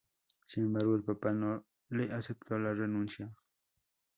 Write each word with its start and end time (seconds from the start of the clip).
Sin 0.47 0.63
embargo, 0.63 0.95
el 0.95 1.03
Papa 1.03 1.31
no 1.31 1.63
le 1.89 2.05
aceptó 2.05 2.57
la 2.57 2.73
renuncia. 2.73 3.31